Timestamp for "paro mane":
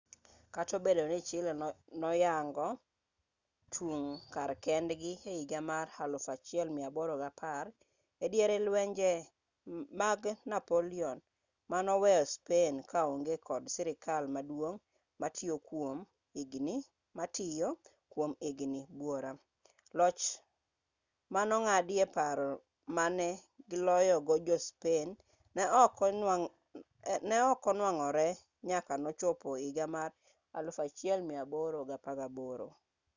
22.15-23.27